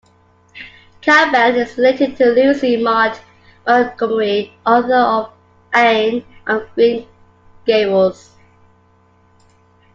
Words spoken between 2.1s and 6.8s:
to Lucy Maud Montgomery, author of Anne of